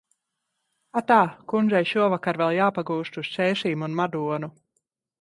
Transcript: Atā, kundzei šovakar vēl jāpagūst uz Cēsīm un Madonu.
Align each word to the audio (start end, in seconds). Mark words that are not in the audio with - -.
Atā, 1.01 1.17
kundzei 1.53 1.83
šovakar 1.91 2.41
vēl 2.45 2.57
jāpagūst 2.57 3.23
uz 3.25 3.33
Cēsīm 3.39 3.89
un 3.91 3.99
Madonu. 4.03 4.55